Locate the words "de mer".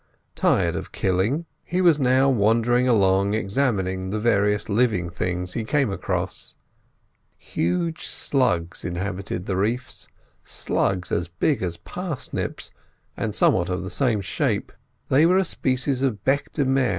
16.51-16.89